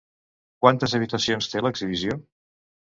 Quantes 0.65 0.97
habitacions 1.01 1.53
té 1.55 1.65
l'exhibició? 1.67 2.21